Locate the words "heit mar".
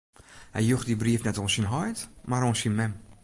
1.73-2.45